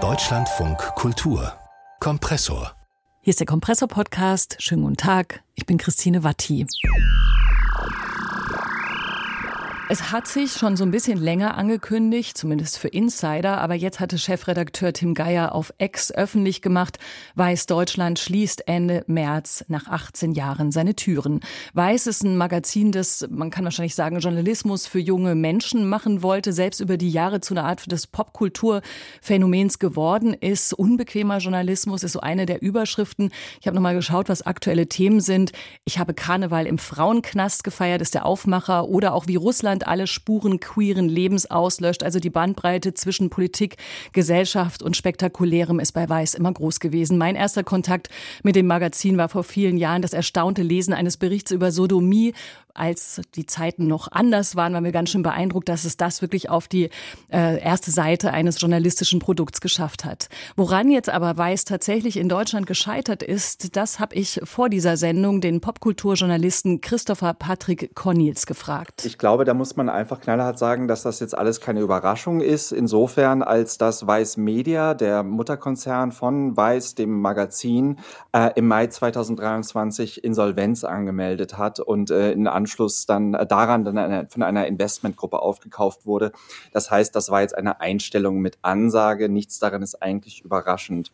Deutschlandfunk 0.00 0.78
Kultur 0.94 1.52
Kompressor. 1.98 2.76
Hier 3.22 3.32
ist 3.32 3.40
der 3.40 3.46
Kompressor-Podcast. 3.48 4.54
Schönen 4.60 4.82
guten 4.82 4.96
Tag. 4.96 5.42
Ich 5.56 5.66
bin 5.66 5.78
Christine 5.78 6.22
Watti. 6.22 6.64
Es 9.90 10.12
hat 10.12 10.28
sich 10.28 10.52
schon 10.52 10.76
so 10.76 10.84
ein 10.84 10.90
bisschen 10.90 11.16
länger 11.16 11.56
angekündigt, 11.56 12.36
zumindest 12.36 12.76
für 12.76 12.88
Insider, 12.88 13.58
aber 13.58 13.72
jetzt 13.72 14.00
hatte 14.00 14.18
Chefredakteur 14.18 14.92
Tim 14.92 15.14
Geier 15.14 15.54
auf 15.54 15.72
Ex 15.78 16.12
öffentlich 16.12 16.60
gemacht, 16.60 16.98
Weiß 17.36 17.64
Deutschland 17.64 18.18
schließt 18.18 18.68
Ende 18.68 19.02
März 19.06 19.64
nach 19.68 19.88
18 19.88 20.32
Jahren 20.32 20.72
seine 20.72 20.94
Türen. 20.94 21.40
Weiß 21.72 22.06
ist 22.06 22.22
ein 22.22 22.36
Magazin, 22.36 22.92
das, 22.92 23.26
man 23.30 23.48
kann 23.48 23.64
wahrscheinlich 23.64 23.94
sagen, 23.94 24.18
Journalismus 24.18 24.86
für 24.86 24.98
junge 24.98 25.34
Menschen 25.34 25.88
machen 25.88 26.22
wollte, 26.22 26.52
selbst 26.52 26.80
über 26.80 26.98
die 26.98 27.10
Jahre 27.10 27.40
zu 27.40 27.54
einer 27.54 27.64
Art 27.64 27.90
des 27.90 28.06
Popkulturphänomens 28.06 29.78
geworden 29.78 30.34
ist. 30.34 30.74
Unbequemer 30.74 31.38
Journalismus 31.38 32.02
ist 32.02 32.12
so 32.12 32.20
eine 32.20 32.44
der 32.44 32.60
Überschriften. 32.60 33.30
Ich 33.58 33.66
habe 33.66 33.74
nochmal 33.74 33.94
geschaut, 33.94 34.28
was 34.28 34.42
aktuelle 34.42 34.86
Themen 34.90 35.20
sind. 35.20 35.52
Ich 35.86 35.98
habe 35.98 36.12
Karneval 36.12 36.66
im 36.66 36.76
Frauenknast 36.76 37.64
gefeiert, 37.64 38.02
ist 38.02 38.12
der 38.12 38.26
Aufmacher 38.26 38.86
oder 38.86 39.14
auch 39.14 39.26
wie 39.28 39.36
Russland 39.36 39.77
Deutschland 39.78 39.86
alle 39.86 40.06
Spuren 40.06 40.60
queeren 40.60 41.08
Lebens 41.08 41.50
auslöscht. 41.50 42.02
Also 42.02 42.18
die 42.18 42.30
Bandbreite 42.30 42.94
zwischen 42.94 43.30
Politik, 43.30 43.76
Gesellschaft 44.12 44.82
und 44.82 44.96
Spektakulärem 44.96 45.80
ist 45.80 45.92
bei 45.92 46.08
Weiß 46.08 46.34
immer 46.34 46.52
groß 46.52 46.80
gewesen. 46.80 47.18
Mein 47.18 47.36
erster 47.36 47.64
Kontakt 47.64 48.08
mit 48.42 48.56
dem 48.56 48.66
Magazin 48.66 49.16
war 49.16 49.28
vor 49.28 49.44
vielen 49.44 49.76
Jahren 49.76 50.02
das 50.02 50.12
erstaunte 50.12 50.62
Lesen 50.62 50.92
eines 50.94 51.16
Berichts 51.16 51.50
über 51.52 51.70
Sodomie 51.70 52.34
als 52.78 53.20
die 53.34 53.46
Zeiten 53.46 53.86
noch 53.86 54.10
anders 54.10 54.56
waren, 54.56 54.72
waren 54.74 54.84
wir 54.84 54.92
ganz 54.92 55.10
schön 55.10 55.22
beeindruckt, 55.22 55.68
dass 55.68 55.84
es 55.84 55.96
das 55.96 56.22
wirklich 56.22 56.50
auf 56.50 56.68
die 56.68 56.90
äh, 57.32 57.60
erste 57.60 57.90
Seite 57.90 58.32
eines 58.32 58.60
journalistischen 58.60 59.18
Produkts 59.18 59.60
geschafft 59.60 60.04
hat. 60.04 60.28
Woran 60.56 60.90
jetzt 60.90 61.10
aber 61.10 61.36
Weiß 61.36 61.64
tatsächlich 61.64 62.16
in 62.16 62.28
Deutschland 62.28 62.66
gescheitert 62.66 63.22
ist, 63.22 63.76
das 63.76 63.98
habe 63.98 64.14
ich 64.14 64.40
vor 64.44 64.68
dieser 64.68 64.96
Sendung 64.96 65.40
den 65.40 65.60
Popkulturjournalisten 65.60 66.80
Christopher 66.80 67.34
Patrick 67.34 67.94
Cornels 67.94 68.46
gefragt. 68.46 69.04
Ich 69.04 69.18
glaube, 69.18 69.44
da 69.44 69.54
muss 69.54 69.76
man 69.76 69.88
einfach 69.88 70.20
knallhart 70.20 70.58
sagen, 70.58 70.88
dass 70.88 71.02
das 71.02 71.20
jetzt 71.20 71.36
alles 71.36 71.60
keine 71.60 71.80
Überraschung 71.80 72.40
ist, 72.40 72.72
insofern 72.72 73.42
als 73.42 73.78
dass 73.78 74.06
Weiß 74.06 74.36
Media, 74.36 74.94
der 74.94 75.22
Mutterkonzern 75.22 76.12
von 76.12 76.56
Weiß, 76.56 76.94
dem 76.94 77.20
Magazin, 77.20 77.98
äh, 78.32 78.50
im 78.54 78.68
Mai 78.68 78.86
2023 78.86 80.24
Insolvenz 80.24 80.84
angemeldet 80.84 81.58
hat 81.58 81.80
und 81.80 82.10
äh, 82.10 82.32
in 82.32 82.46
Anschluss 82.46 82.67
Anschluss 82.68 83.06
dann 83.06 83.32
äh, 83.32 83.46
daran 83.46 83.84
dann 83.84 83.96
eine, 83.96 84.26
von 84.28 84.42
einer 84.42 84.66
Investmentgruppe 84.66 85.40
aufgekauft 85.40 86.04
wurde. 86.04 86.32
Das 86.72 86.90
heißt, 86.90 87.16
das 87.16 87.30
war 87.30 87.40
jetzt 87.40 87.56
eine 87.56 87.80
Einstellung 87.80 88.40
mit 88.40 88.58
Ansage. 88.60 89.30
Nichts 89.30 89.58
daran 89.58 89.82
ist 89.82 90.02
eigentlich 90.02 90.44
überraschend. 90.44 91.10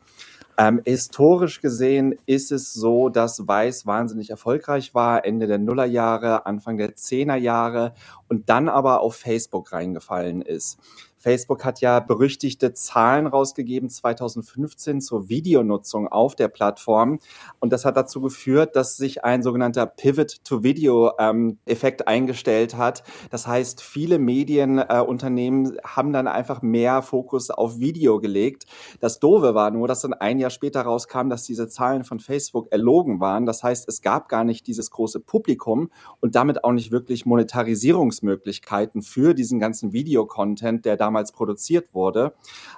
Ähm, 0.57 0.81
historisch 0.85 1.61
gesehen 1.61 2.17
ist 2.27 2.53
es 2.53 2.75
so, 2.75 3.09
dass 3.09 3.47
Weiß 3.47 3.87
wahnsinnig 3.87 4.31
erfolgreich 4.31 4.95
war, 4.95 5.25
Ende 5.25 5.47
der 5.47 5.59
Nullerjahre, 5.59 6.47
Anfang 6.47 6.77
der 6.77 6.95
Zehnerjahre 6.97 7.95
und 8.29 8.49
dann 8.49 8.69
aber 8.69 9.01
auf 9.01 9.17
Facebook 9.17 9.73
reingefallen 9.73 10.43
ist. 10.43 10.79
Facebook 11.25 11.65
hat 11.65 11.81
ja 11.81 12.01
berüchtigte 12.01 12.75
Zahlen 12.75 13.27
rausgegeben 13.27 13.89
2015 13.89 15.01
zur 15.01 15.31
Videonutzung 15.31 16.07
auf 16.07 16.37
der 16.37 16.49
Plattform. 16.49 17.19
Und 17.61 17.73
das 17.73 17.87
hat 17.87 17.97
dazu 17.97 18.21
geführt, 18.21 18.77
dass 18.77 18.99
sich 18.99 19.25
ein 19.25 19.43
sogenannter 19.43 19.87
Pivot-to-Video-Effekt 19.87 22.01
ähm, 22.03 22.07
eingestellt 22.07 22.77
hat. 22.77 23.05
Das 23.31 23.47
heißt, 23.47 23.81
viele 23.81 24.19
Medienunternehmen 24.19 25.77
äh, 25.77 25.79
haben 25.83 26.13
dann 26.13 26.29
einfach 26.29 26.61
mehr 26.61 27.01
Fokus 27.01 27.49
auf 27.49 27.79
Video 27.79 28.21
gelegt. 28.21 28.67
Das 29.01 29.19
Doofe 29.19 29.55
war 29.55 29.71
nur, 29.71 29.89
dass 29.89 30.03
dann 30.03 30.13
ein 30.13 30.39
Jahr 30.39 30.51
später 30.51 30.83
rauskam, 30.83 31.31
dass 31.31 31.45
diese 31.45 31.69
Zahlen 31.69 32.05
von 32.05 32.21
Facebook 32.21 32.71
erlogen 32.71 33.21
waren. 33.21 33.47
Das 33.47 33.63
heißt, 33.63 33.89
es 33.89 34.03
gab 34.03 34.29
gar 34.29 34.45
nicht 34.45 34.67
dieses 34.67 34.91
große 34.91 35.21
Publikum 35.21 35.91
und 36.21 36.35
damit 36.35 36.65
auch 36.65 36.73
nicht 36.73 36.93
wirklich 36.93 37.25
Monetarisierungsmöglichkeiten 37.25 39.01
für 39.01 39.33
diesen 39.33 39.59
ganzen 39.59 39.95
Videocontent, 39.95 40.85
der 40.85 40.99
damals 40.99 41.14
damals 41.15 41.33
produziert 41.33 41.95
wurde. 41.95 42.35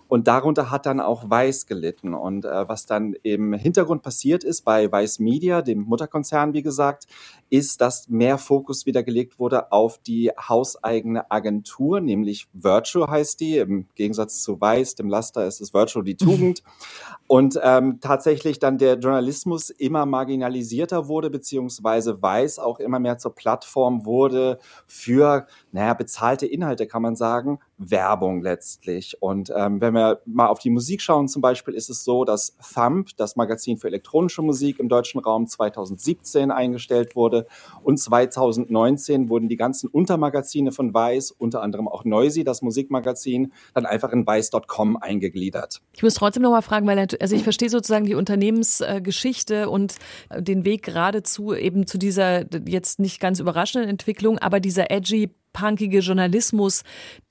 Und 0.09 0.29
darunter 0.29 0.71
hat 0.71 0.87
dann 0.87 1.01
auch 1.01 1.29
Weiß 1.29 1.67
gelitten. 1.67 2.15
Und 2.15 2.45
äh, 2.45 2.69
was 2.69 2.87
dann 2.87 3.15
im 3.23 3.55
Hintergrund 3.55 4.03
passiert 4.03 4.45
ist 4.45 4.63
bei 4.63 4.91
Weiß 4.93 5.19
Media, 5.19 5.63
dem 5.63 5.81
Mutterkonzern, 5.81 6.53
wie 6.53 6.63
gesagt, 6.63 7.07
ist, 7.49 7.81
dass 7.81 8.09
mehr 8.09 8.39
Fokus 8.39 8.87
wieder 8.87 9.03
gelegt 9.03 9.39
wurde 9.39 9.71
auf 9.73 9.99
die 9.99 10.31
hauseigene 10.31 11.31
Agentur, 11.31 12.01
nämlich 12.01 12.49
Virtual 12.53 13.09
heißt 13.09 13.41
die. 13.41 13.59
Im 13.59 13.87
Gegensatz 13.95 14.43
zu 14.43 14.61
Weiß, 14.61 14.95
dem 14.97 15.09
Laster, 15.09 15.47
ist 15.47 15.61
es 15.61 15.73
Virtual 15.73 16.05
die 16.05 16.17
Tugend. 16.17 16.63
Und 17.29 17.59
ähm, 17.63 17.99
tatsächlich 18.01 18.59
dann 18.59 18.79
der 18.79 18.99
Journalismus 18.99 19.71
immer 19.71 20.07
marginalisierter 20.07 21.09
wurde, 21.09 21.31
beziehungsweise 21.31 22.23
Weiß 22.23 22.59
auch 22.59 22.79
immer 22.79 22.99
mehr 22.99 23.19
zur 23.19 23.35
Plattform 23.35 24.05
wurde 24.05 24.59
für, 24.87 25.47
naja, 25.73 25.95
bezahlte 25.95 26.47
Inhalte, 26.47 26.87
kann 26.87 27.03
man 27.03 27.17
sagen, 27.17 27.59
Werbung 27.79 28.43
letztlich. 28.43 29.21
Und 29.21 29.53
ähm, 29.55 29.81
wenn 29.81 29.95
wir 29.95 30.21
mal 30.25 30.47
auf 30.47 30.61
die 30.61 30.71
Musik 30.71 31.03
schauen, 31.03 31.29
zum 31.29 31.43
Beispiel, 31.43 31.75
ist 31.75 31.91
es 31.91 32.05
so, 32.05 32.25
dass 32.25 32.57
Thump, 32.75 33.11
das 33.17 33.37
Magazin 33.37 33.77
für 33.77 33.89
elektronische 33.89 34.43
Musik 34.43 34.79
im 34.79 34.89
deutschen 34.89 35.21
Raum 35.21 35.47
2017 35.47 36.51
eingestellt 36.51 37.17
wurde 37.17 37.36
und 37.83 37.99
2019 37.99 39.29
wurden 39.29 39.49
die 39.49 39.57
ganzen 39.57 39.89
Untermagazine 39.89 40.73
von 40.73 40.95
Weiß, 40.95 41.33
unter 41.33 41.63
anderem 41.63 41.89
auch 41.89 42.05
Noisy, 42.05 42.45
das 42.45 42.63
Musikmagazin, 42.63 43.53
dann 43.75 43.87
einfach 43.87 44.13
in 44.13 44.27
weiß.com 44.27 44.97
eingegliedert. 44.97 45.81
Ich 45.95 46.03
muss 46.03 46.15
trotzdem 46.15 46.43
noch 46.43 46.51
mal 46.51 46.63
fragen, 46.63 46.87
weil 46.87 46.99
also 46.99 47.37
ich 47.37 47.43
verstehe 47.43 47.69
sozusagen 47.69 48.07
die 48.07 48.15
Unternehmensgeschichte 48.15 49.69
und 49.69 49.97
den 50.37 50.65
Weg 50.65 50.83
geradezu 50.85 51.55
eben 51.55 51.87
zu 51.87 51.99
dieser 51.99 52.45
jetzt 52.67 52.99
nicht 52.99 53.21
ganz 53.21 53.41
überraschenden 53.41 53.91
Entwicklung, 53.91 54.39
aber 54.39 54.61
dieser 54.61 54.91
edgy 54.91 55.31
punkige 55.53 56.01
Journalismus, 56.01 56.83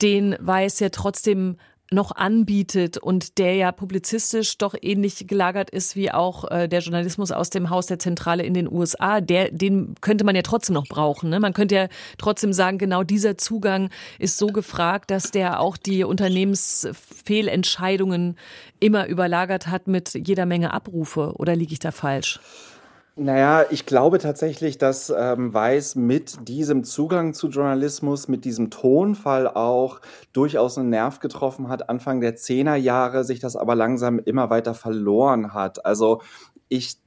den 0.02 0.36
Weiß 0.40 0.80
ja 0.80 0.88
trotzdem 0.88 1.56
noch 1.90 2.12
anbietet 2.12 2.98
und 2.98 3.38
der 3.38 3.54
ja 3.54 3.70
publizistisch 3.70 4.58
doch 4.58 4.74
ähnlich 4.80 5.28
gelagert 5.28 5.70
ist 5.70 5.94
wie 5.94 6.10
auch 6.10 6.50
äh, 6.50 6.66
der 6.68 6.80
Journalismus 6.80 7.30
aus 7.30 7.50
dem 7.50 7.70
Haus 7.70 7.86
der 7.86 8.00
Zentrale 8.00 8.42
in 8.42 8.54
den 8.54 8.68
USA, 8.70 9.20
der, 9.20 9.52
den 9.52 9.94
könnte 10.00 10.24
man 10.24 10.34
ja 10.34 10.42
trotzdem 10.42 10.74
noch 10.74 10.88
brauchen. 10.88 11.30
Ne? 11.30 11.38
Man 11.38 11.52
könnte 11.52 11.76
ja 11.76 11.86
trotzdem 12.18 12.52
sagen, 12.52 12.78
genau 12.78 13.04
dieser 13.04 13.38
Zugang 13.38 13.90
ist 14.18 14.36
so 14.36 14.48
gefragt, 14.48 15.12
dass 15.12 15.30
der 15.30 15.60
auch 15.60 15.76
die 15.76 16.02
Unternehmensfehlentscheidungen 16.02 18.36
immer 18.80 19.06
überlagert 19.06 19.68
hat 19.68 19.86
mit 19.86 20.14
jeder 20.26 20.46
Menge 20.46 20.72
Abrufe. 20.72 21.34
Oder 21.36 21.54
liege 21.54 21.72
ich 21.72 21.78
da 21.78 21.92
falsch? 21.92 22.40
Naja, 23.18 23.64
ich 23.70 23.86
glaube 23.86 24.18
tatsächlich, 24.18 24.76
dass 24.76 25.08
ähm, 25.08 25.54
Weiß 25.54 25.94
mit 25.94 26.48
diesem 26.48 26.84
Zugang 26.84 27.32
zu 27.32 27.48
Journalismus, 27.48 28.28
mit 28.28 28.44
diesem 28.44 28.68
Tonfall 28.68 29.48
auch 29.48 30.02
durchaus 30.34 30.76
einen 30.76 30.90
Nerv 30.90 31.20
getroffen 31.20 31.68
hat, 31.68 31.88
Anfang 31.88 32.20
der 32.20 32.36
Zehnerjahre, 32.36 33.24
sich 33.24 33.40
das 33.40 33.56
aber 33.56 33.74
langsam 33.74 34.18
immer 34.18 34.50
weiter 34.50 34.74
verloren 34.74 35.54
hat. 35.54 35.86
Also 35.86 36.20
ich 36.68 36.98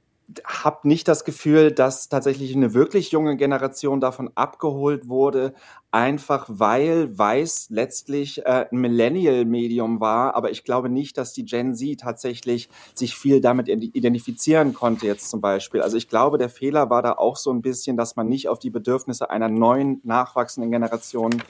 habe 0.44 0.86
nicht 0.88 1.08
das 1.08 1.24
Gefühl, 1.24 1.72
dass 1.72 2.08
tatsächlich 2.08 2.54
eine 2.54 2.74
wirklich 2.74 3.10
junge 3.10 3.36
Generation 3.36 4.00
davon 4.00 4.30
abgeholt 4.34 5.08
wurde, 5.08 5.54
einfach 5.90 6.46
weil 6.48 7.16
Weiß 7.18 7.68
letztlich 7.70 8.44
äh, 8.46 8.66
ein 8.70 8.78
Millennial-Medium 8.78 10.00
war. 10.00 10.34
Aber 10.34 10.50
ich 10.50 10.64
glaube 10.64 10.88
nicht, 10.88 11.18
dass 11.18 11.32
die 11.32 11.44
Gen 11.44 11.74
Z 11.74 12.00
tatsächlich 12.00 12.68
sich 12.94 13.14
viel 13.14 13.40
damit 13.40 13.68
identifizieren 13.68 14.74
konnte 14.74 15.06
jetzt 15.06 15.30
zum 15.30 15.40
Beispiel. 15.40 15.82
Also 15.82 15.96
ich 15.96 16.08
glaube, 16.08 16.38
der 16.38 16.48
Fehler 16.48 16.90
war 16.90 17.02
da 17.02 17.12
auch 17.12 17.36
so 17.36 17.50
ein 17.50 17.62
bisschen, 17.62 17.96
dass 17.96 18.16
man 18.16 18.28
nicht 18.28 18.48
auf 18.48 18.58
die 18.58 18.70
Bedürfnisse 18.70 19.30
einer 19.30 19.48
neuen, 19.48 20.00
nachwachsenden 20.04 20.70
Generation 20.70 21.42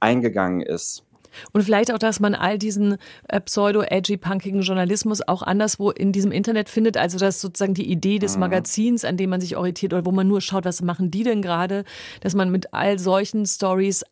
eingegangen 0.00 0.60
ist. 0.60 1.04
Und 1.52 1.62
vielleicht 1.62 1.92
auch, 1.92 1.98
dass 1.98 2.20
man 2.20 2.34
all 2.34 2.58
diesen 2.58 2.96
äh, 3.28 3.40
pseudo-edgy, 3.40 4.16
punkigen 4.16 4.62
Journalismus 4.62 5.26
auch 5.26 5.42
anderswo 5.42 5.90
in 5.90 6.12
diesem 6.12 6.32
Internet 6.32 6.68
findet. 6.68 6.96
Also, 6.96 7.18
dass 7.18 7.40
sozusagen 7.40 7.74
die 7.74 7.90
Idee 7.90 8.18
des 8.18 8.34
mhm. 8.34 8.40
Magazins, 8.40 9.04
an 9.04 9.16
dem 9.16 9.30
man 9.30 9.40
sich 9.40 9.56
orientiert 9.56 9.92
oder 9.92 10.04
wo 10.04 10.12
man 10.12 10.28
nur 10.28 10.40
schaut, 10.40 10.64
was 10.64 10.82
machen 10.82 11.10
die 11.10 11.22
denn 11.22 11.42
gerade, 11.42 11.84
dass 12.20 12.34
man 12.34 12.50
mit 12.50 12.72
all 12.72 12.98
solchen 12.98 13.46
Stories 13.46 14.04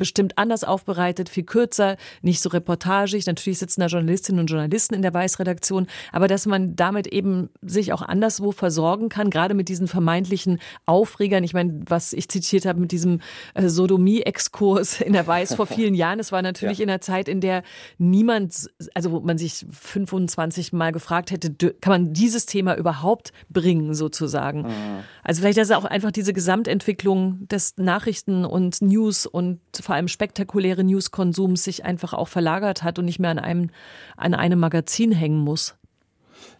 bestimmt 0.00 0.38
anders 0.38 0.64
aufbereitet, 0.64 1.28
viel 1.28 1.44
kürzer, 1.44 1.96
nicht 2.22 2.40
so 2.40 2.48
reportagig. 2.48 3.26
Natürlich 3.26 3.58
sitzen 3.58 3.82
da 3.82 3.86
Journalistinnen 3.86 4.40
und 4.40 4.46
Journalisten 4.46 4.94
in 4.94 5.02
der 5.02 5.12
Weißredaktion, 5.12 5.86
aber 6.10 6.26
dass 6.26 6.46
man 6.46 6.74
damit 6.74 7.06
eben 7.06 7.50
sich 7.60 7.92
auch 7.92 8.00
anderswo 8.00 8.50
versorgen 8.50 9.10
kann, 9.10 9.28
gerade 9.28 9.52
mit 9.52 9.68
diesen 9.68 9.88
vermeintlichen 9.88 10.58
Aufregern. 10.86 11.44
Ich 11.44 11.52
meine, 11.52 11.82
was 11.86 12.14
ich 12.14 12.30
zitiert 12.30 12.64
habe 12.64 12.80
mit 12.80 12.92
diesem 12.92 13.20
äh, 13.52 13.68
Sodomie-Exkurs 13.68 15.02
in 15.02 15.12
der 15.12 15.26
Weiß 15.26 15.54
vor 15.54 15.66
vielen 15.66 15.94
Jahren, 15.94 16.18
es 16.18 16.32
war 16.32 16.40
natürlich 16.40 16.78
ja. 16.78 16.84
in 16.84 16.90
einer 16.90 17.02
Zeit, 17.02 17.28
in 17.28 17.42
der 17.42 17.62
niemand, 17.98 18.70
also 18.94 19.12
wo 19.12 19.20
man 19.20 19.36
sich 19.36 19.66
25 19.70 20.72
Mal 20.72 20.92
gefragt 20.92 21.30
hätte, 21.30 21.52
kann 21.52 21.92
man 21.92 22.12
dieses 22.14 22.46
Thema 22.46 22.74
überhaupt 22.74 23.32
bringen, 23.50 23.94
sozusagen. 23.94 24.62
Mhm. 24.62 25.04
Also 25.22 25.42
vielleicht 25.42 25.58
ist 25.58 25.70
es 25.70 25.76
auch 25.76 25.84
einfach 25.84 26.10
diese 26.10 26.32
Gesamtentwicklung 26.32 27.46
des 27.48 27.76
Nachrichten 27.76 28.46
und 28.46 28.80
News 28.80 29.26
und 29.26 29.60
vor 29.90 29.96
allem 29.96 30.06
spektakuläre 30.06 30.84
Newskonsums 30.84 31.64
sich 31.64 31.84
einfach 31.84 32.14
auch 32.14 32.28
verlagert 32.28 32.84
hat 32.84 33.00
und 33.00 33.06
nicht 33.06 33.18
mehr 33.18 33.30
an 33.30 33.40
einem, 33.40 33.70
an 34.16 34.34
einem 34.34 34.60
Magazin 34.60 35.10
hängen 35.10 35.40
muss. 35.40 35.74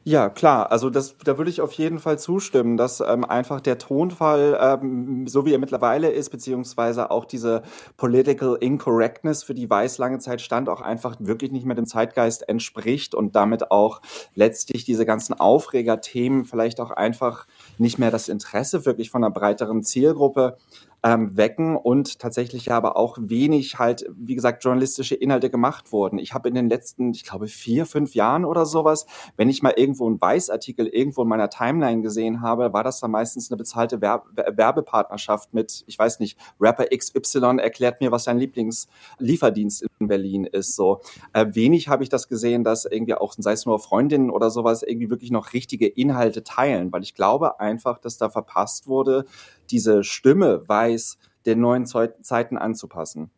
Ja, 0.03 0.31
klar. 0.31 0.73
Also 0.73 0.91
das, 0.91 1.17
da 1.25 1.39
würde 1.39 1.49
ich 1.49 1.61
auf 1.61 1.73
jeden 1.75 2.01
Fall 2.01 2.19
zustimmen, 2.19 2.77
dass 2.77 3.01
ähm, 3.01 3.25
einfach 3.25 3.61
der 3.61 3.79
Tonfall, 3.79 4.59
ähm, 4.61 5.29
so 5.29 5.47
wie 5.47 5.53
er 5.53 5.61
mittlerweile 5.61 6.11
ist, 6.11 6.31
beziehungsweise 6.31 7.13
auch 7.13 7.25
diese 7.25 7.63
Political 7.97 8.57
Incorrectness, 8.57 9.45
für 9.45 9.55
die 9.55 9.71
Weiß 9.71 9.99
lange 9.99 10.19
Zeit 10.19 10.41
stand, 10.41 10.69
auch 10.69 10.81
einfach 10.81 11.15
wirklich 11.21 11.53
nicht 11.53 11.67
mehr 11.67 11.77
dem 11.77 11.87
Zeitgeist 11.87 12.49
entspricht 12.49 13.15
und 13.15 13.37
damit 13.37 13.71
auch 13.71 14.01
letztlich 14.35 14.85
diese 14.85 15.07
ganzen 15.07 15.39
Aufregerthemen 15.39 16.45
vielleicht 16.45 16.81
auch 16.81 16.91
einfach 16.91 17.47
nicht 17.79 18.01
mehr 18.01 18.11
das 18.11 18.29
Interesse 18.29 18.87
wirklich 18.87 19.11
von 19.11 19.23
einer 19.23 19.33
breiteren 19.33 19.85
Zielgruppe 19.85 20.57
ähm, 21.03 21.37
wecken 21.37 21.77
und 21.77 22.19
tatsächlich 22.19 22.71
aber 22.73 22.97
auch 22.97 23.17
wenig 23.21 23.79
halt, 23.79 24.05
wie 24.15 24.35
gesagt, 24.35 24.63
journalistische 24.65 25.15
Inhalte 25.15 25.51
gemacht 25.51 25.93
wurden. 25.93 26.19
Ich 26.19 26.35
habe 26.35 26.49
in 26.49 26.55
den 26.55 26.69
letzten, 26.69 27.13
ich 27.13 27.25
glaube, 27.25 27.49
vier, 27.49 27.87
fünf 27.87 28.15
Jahren 28.15 28.45
oder 28.45 28.67
sowas, 28.67 29.07
wenn 29.37 29.49
ich 29.49 29.63
mal 29.63 29.75
irgendwo 29.77 30.07
einen 30.07 30.21
Weißartikel 30.21 30.87
irgendwo 30.87 31.23
in 31.23 31.29
meiner 31.29 31.49
Timeline 31.49 32.03
gesehen 32.03 32.43
habe, 32.43 32.73
war 32.73 32.85
das 32.85 33.01
dann 33.01 33.11
meistens 33.11 33.51
eine 33.51 33.57
bezahlte 33.57 34.01
Werbe 34.01 34.31
Werbepartnerschaft 34.35 35.55
mit, 35.55 35.85
ich 35.87 35.99
weiß 35.99 36.21
nicht, 36.21 36.39
Rapper 36.61 36.87
XY 36.95 37.59
erklärt 37.59 38.01
mir, 38.01 38.13
was 38.13 38.25
sein 38.25 38.39
Lieblingslieferdienst 38.39 39.87
in 39.99 40.09
Berlin 40.09 40.45
ist. 40.45 40.77
So 40.77 41.01
äh, 41.33 41.47
wenig 41.53 41.89
habe 41.89 42.03
ich 42.03 42.09
das 42.09 42.29
gesehen, 42.29 42.65
dass 42.65 42.85
irgendwie 42.85 43.15
auch, 43.15 43.35
sei 43.39 43.53
es 43.53 43.67
nur 43.67 43.79
Freundinnen 43.79 44.31
oder 44.31 44.51
sowas, 44.51 44.83
irgendwie 44.83 45.11
wirklich 45.11 45.31
noch 45.31 45.53
richtige 45.53 45.87
Inhalte 45.87 46.43
teilen, 46.43 46.93
weil 46.93 47.03
ich 47.03 47.15
glaube 47.15 47.61
einfach, 47.61 47.99
dass 47.99 48.19
da 48.19 48.29
verpasst 48.29 48.87
wurde, 48.87 49.25
diese 49.71 50.05
Stimme 50.05 50.69
weiß, 50.69 51.19
den 51.47 51.61
neuen 51.61 51.87
Zeiten 51.87 52.59
anzupassen. 52.59 53.31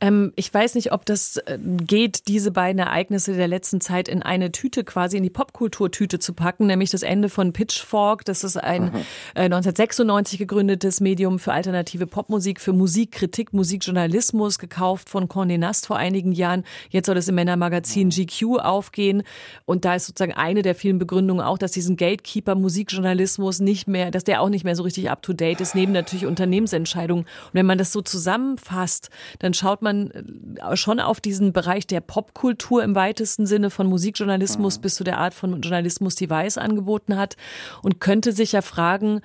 Ähm, 0.00 0.32
ich 0.36 0.52
weiß 0.52 0.74
nicht, 0.74 0.92
ob 0.92 1.04
das 1.04 1.36
äh, 1.36 1.58
geht, 1.58 2.26
diese 2.26 2.50
beiden 2.50 2.78
Ereignisse 2.78 3.34
der 3.34 3.48
letzten 3.48 3.80
Zeit 3.80 4.08
in 4.08 4.22
eine 4.22 4.50
Tüte 4.50 4.82
quasi 4.82 5.18
in 5.18 5.22
die 5.22 5.30
Popkulturtüte 5.30 6.18
zu 6.18 6.32
packen, 6.32 6.66
nämlich 6.66 6.90
das 6.90 7.02
Ende 7.02 7.28
von 7.28 7.52
Pitchfork. 7.52 8.24
Das 8.24 8.42
ist 8.42 8.56
ein 8.56 8.84
mhm. 8.84 8.96
äh, 9.34 9.44
1996 9.44 10.38
gegründetes 10.38 11.00
Medium 11.00 11.38
für 11.38 11.52
alternative 11.52 12.06
Popmusik, 12.06 12.60
für 12.60 12.72
Musikkritik, 12.72 13.52
Musikjournalismus, 13.52 14.58
gekauft 14.58 15.10
von 15.10 15.28
Condé 15.28 15.58
Nast 15.58 15.86
vor 15.86 15.96
einigen 15.96 16.32
Jahren. 16.32 16.64
Jetzt 16.88 17.06
soll 17.06 17.18
es 17.18 17.28
im 17.28 17.34
Männermagazin 17.34 18.08
mhm. 18.08 18.10
GQ 18.10 18.60
aufgehen. 18.60 19.22
Und 19.66 19.84
da 19.84 19.94
ist 19.94 20.06
sozusagen 20.06 20.32
eine 20.32 20.62
der 20.62 20.74
vielen 20.74 20.98
Begründungen 20.98 21.44
auch, 21.44 21.58
dass 21.58 21.72
diesen 21.72 21.96
Gatekeeper 21.96 22.54
Musikjournalismus 22.54 23.60
nicht 23.60 23.86
mehr, 23.86 24.10
dass 24.10 24.24
der 24.24 24.40
auch 24.40 24.48
nicht 24.48 24.64
mehr 24.64 24.76
so 24.76 24.82
richtig 24.82 25.10
up 25.10 25.20
to 25.20 25.34
date 25.34 25.60
ist, 25.60 25.74
neben 25.74 25.92
natürlich 25.92 26.24
Unternehmensentscheidungen. 26.24 27.24
Und 27.24 27.50
wenn 27.52 27.66
man 27.66 27.76
das 27.76 27.92
so 27.92 28.00
zusammenfasst, 28.00 29.10
dann 29.38 29.54
schaut 29.54 29.82
man 29.82 30.10
äh, 30.10 30.76
schon 30.76 31.00
auf 31.00 31.20
diesen 31.20 31.52
Bereich 31.52 31.86
der 31.86 32.00
Popkultur 32.00 32.82
im 32.82 32.94
weitesten 32.94 33.46
Sinne 33.46 33.70
von 33.70 33.86
Musikjournalismus 33.86 34.78
mhm. 34.78 34.82
bis 34.82 34.94
zu 34.96 35.04
der 35.04 35.18
Art 35.18 35.34
von 35.34 35.60
Journalismus, 35.60 36.14
die 36.14 36.30
Weiß 36.30 36.58
angeboten 36.58 37.16
hat 37.16 37.36
und 37.82 38.00
könnte 38.00 38.32
sich 38.32 38.52
ja 38.52 38.62
fragen, 38.62 39.20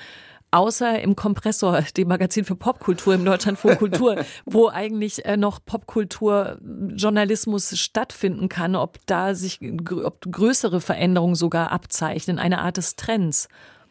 außer 0.55 1.01
im 1.01 1.15
Kompressor, 1.15 1.83
dem 1.97 2.07
Magazin 2.07 2.45
für 2.45 2.55
Popkultur 2.55 3.15
im 3.15 3.25
Deutschlandfunk 3.25 3.79
Kultur, 3.79 4.23
wo 4.45 4.69
eigentlich 4.69 5.25
äh, 5.25 5.35
noch 5.37 5.59
Popkulturjournalismus 5.63 7.77
stattfinden 7.77 8.49
kann, 8.49 8.75
ob 8.75 8.97
da 9.05 9.35
sich 9.35 9.59
ob 10.03 10.25
größere 10.31 10.81
Veränderungen 10.81 11.35
sogar 11.35 11.71
abzeichnen, 11.71 12.39
eine 12.39 12.57
Art 12.59 12.77
des 12.77 12.95
Trends. 12.95 13.47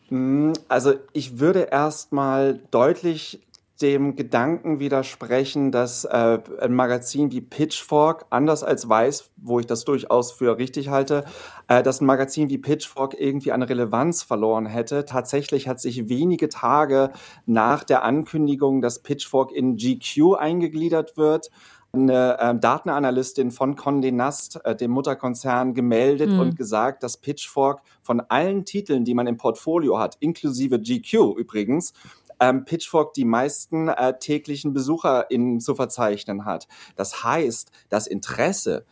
Hm, 0.08 0.55
also 0.69 0.94
ich 1.12 1.38
würde 1.38 1.69
erstmal 1.70 2.58
deutlich 2.70 3.40
dem 3.82 4.14
Gedanken 4.14 4.78
widersprechen, 4.78 5.72
dass 5.72 6.04
äh, 6.04 6.38
ein 6.60 6.74
Magazin 6.74 7.32
wie 7.32 7.40
Pitchfork, 7.40 8.26
anders 8.30 8.62
als 8.62 8.88
Weiß, 8.88 9.30
wo 9.36 9.58
ich 9.58 9.66
das 9.66 9.84
durchaus 9.84 10.30
für 10.30 10.58
richtig 10.58 10.90
halte, 10.90 11.24
äh, 11.66 11.82
dass 11.82 12.00
ein 12.00 12.06
Magazin 12.06 12.50
wie 12.50 12.58
Pitchfork 12.58 13.14
irgendwie 13.18 13.50
an 13.50 13.62
Relevanz 13.62 14.22
verloren 14.22 14.66
hätte. 14.66 15.04
Tatsächlich 15.04 15.66
hat 15.66 15.80
sich 15.80 16.08
wenige 16.08 16.48
Tage 16.48 17.10
nach 17.46 17.82
der 17.82 18.04
Ankündigung, 18.04 18.80
dass 18.80 19.00
Pitchfork 19.02 19.50
in 19.50 19.76
GQ 19.76 20.34
eingegliedert 20.38 21.16
wird, 21.16 21.50
eine 21.94 22.38
äh, 22.38 22.54
Datenanalystin 22.58 23.50
von 23.50 23.76
Condé 23.76 24.12
Nast, 24.12 24.60
äh, 24.64 24.76
dem 24.76 24.90
Mutterkonzern, 24.90 25.74
gemeldet 25.74 26.30
mhm. 26.30 26.40
und 26.40 26.56
gesagt, 26.56 27.02
dass 27.02 27.16
Pitchfork 27.16 27.82
von 28.02 28.20
allen 28.20 28.64
Titeln, 28.64 29.04
die 29.04 29.14
man 29.14 29.26
im 29.26 29.36
Portfolio 29.36 29.98
hat, 29.98 30.16
inklusive 30.20 30.80
GQ 30.80 31.36
übrigens, 31.36 31.92
ähm, 32.44 32.64
Pitchfork 32.64 33.14
die 33.14 33.25
meisten 33.25 33.88
äh, 33.88 34.19
täglichen 34.19 34.73
BesucherInnen 34.73 35.61
zu 35.61 35.75
verzeichnen 35.75 36.44
hat. 36.44 36.69
Das 36.96 37.25
heißt, 37.25 37.70
das 37.88 38.06
Interesse 38.06 38.85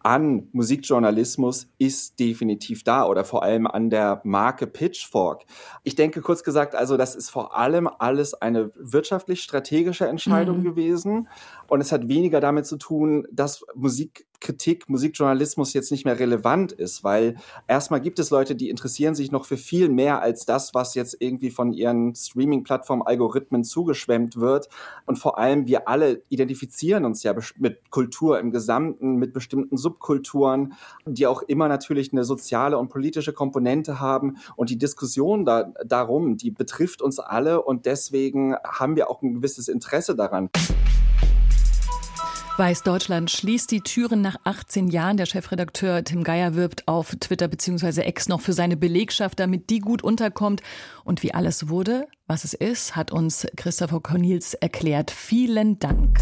an 0.00 0.48
Musikjournalismus 0.52 1.68
ist 1.78 2.20
definitiv 2.20 2.84
da 2.84 3.04
oder 3.04 3.24
vor 3.24 3.42
allem 3.42 3.66
an 3.66 3.90
der 3.90 4.20
Marke 4.24 4.66
Pitchfork. 4.66 5.44
Ich 5.82 5.96
denke 5.96 6.22
kurz 6.22 6.44
gesagt, 6.44 6.74
also 6.74 6.96
das 6.96 7.16
ist 7.16 7.30
vor 7.30 7.56
allem 7.56 7.88
alles 7.98 8.32
eine 8.34 8.70
wirtschaftlich 8.76 9.42
strategische 9.42 10.06
Entscheidung 10.06 10.60
mhm. 10.60 10.64
gewesen 10.64 11.28
und 11.66 11.80
es 11.80 11.90
hat 11.92 12.08
weniger 12.08 12.40
damit 12.40 12.66
zu 12.66 12.76
tun, 12.76 13.26
dass 13.32 13.64
Musik 13.74 14.26
Kritik, 14.40 14.88
Musikjournalismus 14.88 15.72
jetzt 15.72 15.90
nicht 15.90 16.04
mehr 16.04 16.18
relevant 16.18 16.72
ist, 16.72 17.02
weil 17.04 17.36
erstmal 17.66 18.00
gibt 18.00 18.18
es 18.18 18.30
Leute, 18.30 18.54
die 18.54 18.70
interessieren 18.70 19.14
sich 19.14 19.32
noch 19.32 19.44
für 19.44 19.56
viel 19.56 19.88
mehr 19.88 20.22
als 20.22 20.46
das, 20.46 20.74
was 20.74 20.94
jetzt 20.94 21.16
irgendwie 21.18 21.50
von 21.50 21.72
ihren 21.72 22.14
Streaming-Plattform-Algorithmen 22.14 23.64
zugeschwemmt 23.64 24.36
wird. 24.36 24.68
Und 25.06 25.18
vor 25.18 25.38
allem 25.38 25.66
wir 25.66 25.88
alle 25.88 26.22
identifizieren 26.28 27.04
uns 27.04 27.22
ja 27.22 27.34
mit 27.56 27.90
Kultur 27.90 28.38
im 28.38 28.50
Gesamten, 28.52 29.16
mit 29.16 29.32
bestimmten 29.32 29.76
Subkulturen, 29.76 30.74
die 31.06 31.26
auch 31.26 31.42
immer 31.42 31.68
natürlich 31.68 32.12
eine 32.12 32.24
soziale 32.24 32.78
und 32.78 32.88
politische 32.88 33.32
Komponente 33.32 34.00
haben. 34.00 34.36
Und 34.56 34.70
die 34.70 34.78
Diskussion 34.78 35.44
da, 35.44 35.72
darum, 35.84 36.36
die 36.36 36.50
betrifft 36.50 37.02
uns 37.02 37.18
alle 37.18 37.62
und 37.62 37.86
deswegen 37.86 38.54
haben 38.64 38.96
wir 38.96 39.10
auch 39.10 39.22
ein 39.22 39.34
gewisses 39.34 39.68
Interesse 39.68 40.14
daran. 40.14 40.50
Weiß 42.58 42.82
Deutschland 42.82 43.30
schließt 43.30 43.70
die 43.70 43.82
Türen 43.82 44.20
nach 44.20 44.34
18 44.42 44.88
Jahren. 44.88 45.16
Der 45.16 45.26
Chefredakteur 45.26 46.02
Tim 46.02 46.24
Geier 46.24 46.56
wirbt 46.56 46.88
auf 46.88 47.14
Twitter 47.20 47.46
bzw. 47.46 48.08
X 48.08 48.26
noch 48.26 48.40
für 48.40 48.52
seine 48.52 48.76
Belegschaft, 48.76 49.38
damit 49.38 49.70
die 49.70 49.78
gut 49.78 50.02
unterkommt. 50.02 50.60
Und 51.04 51.22
wie 51.22 51.32
alles 51.32 51.68
wurde, 51.68 52.08
was 52.26 52.42
es 52.42 52.54
ist, 52.54 52.96
hat 52.96 53.12
uns 53.12 53.46
Christopher 53.54 54.00
Cornils 54.00 54.54
erklärt. 54.54 55.12
Vielen 55.12 55.78
Dank. 55.78 56.18